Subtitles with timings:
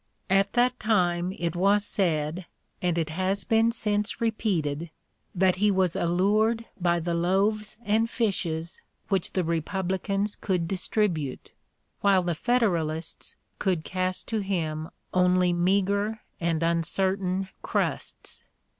[0.31, 2.47] At that time it was said,
[2.81, 4.89] and it has been since repeated,
[5.35, 5.67] that he (p.
[5.67, 11.51] 063) was allured by the loaves and fishes which the Republicans could distribute,
[11.99, 18.41] while the Federalists could cast to him only meagre and uncertain crusts.